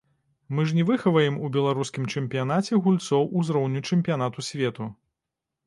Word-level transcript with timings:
Мы 0.47 0.63
ж 0.69 0.77
не 0.77 0.85
выхаваем 0.89 1.35
у 1.47 1.51
беларускім 1.57 2.09
чэмпіянаце 2.15 2.81
гульцоў 2.87 3.29
узроўню 3.43 3.87
чэмпіянату 3.93 4.49
свету. 4.51 4.93